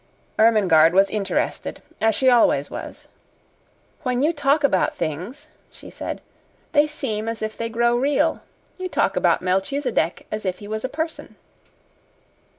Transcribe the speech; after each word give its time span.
Ermengarde 0.39 0.95
was 0.95 1.11
interested, 1.11 1.83
as 2.01 2.15
she 2.15 2.27
always 2.27 2.71
was. 2.71 3.07
"When 4.01 4.23
you 4.23 4.33
talk 4.33 4.63
about 4.63 4.95
things," 4.95 5.49
she 5.69 5.91
said, 5.91 6.21
"they 6.71 6.87
seem 6.87 7.29
as 7.29 7.43
if 7.43 7.55
they 7.55 7.69
grew 7.69 7.99
real. 7.99 8.41
You 8.79 8.89
talk 8.89 9.15
about 9.15 9.43
Melchisedec 9.43 10.25
as 10.31 10.43
if 10.43 10.57
he 10.57 10.67
was 10.67 10.83
a 10.83 10.89
person." 10.89 11.35